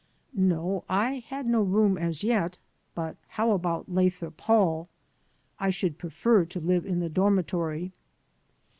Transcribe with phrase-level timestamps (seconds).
[0.33, 2.57] No, I had no room as yet,
[2.95, 4.89] but how about Lathrop Hall?
[5.59, 7.91] I should prefer to live in the dormitory.